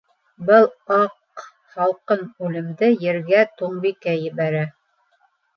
Был 0.45 0.63
аҡ-һалҡын 0.95 2.23
үлемде 2.47 2.91
Ергә 3.09 3.45
Туңбикә 3.61 4.17
ебәрә! 4.25 4.65